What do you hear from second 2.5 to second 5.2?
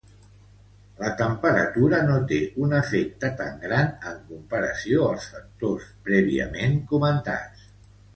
un efecte tan gran en comparació